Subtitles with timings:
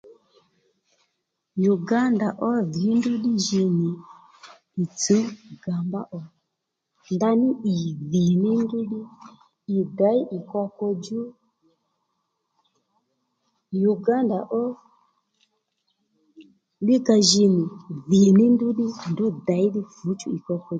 [1.73, 3.89] Uganda ó dhì ní ndrǔ ji nì
[4.81, 5.25] ì tsǔw
[5.63, 6.21] gàmbá ò
[7.13, 7.75] ndaní ì
[8.11, 9.01] dhì ní ndrǔ ddí
[9.75, 11.19] ì děy ì koko djú
[13.93, 14.63] Uganda ó
[16.81, 17.63] ddí ka ji nì
[18.09, 20.69] dhì ní ndrǔ ddí ndrǔ děy ddí fǔchú ì koko djú